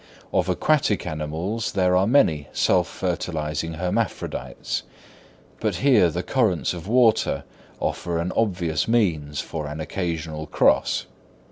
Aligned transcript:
Of 0.33 0.49
aquatic 0.49 1.05
animals, 1.05 1.73
there 1.73 1.95
are 1.95 2.07
many 2.07 2.47
self 2.53 2.87
fertilising 2.87 3.75
hermaphrodites; 3.75 4.81
but 5.59 5.75
here 5.75 6.09
the 6.09 6.23
currents 6.23 6.73
of 6.73 6.87
water 6.87 7.43
offer 7.79 8.17
an 8.17 8.31
obvious 8.35 8.87
means 8.87 9.41
for 9.41 9.67
an 9.67 9.79
occasional 9.79 10.47
cross. 10.47 11.05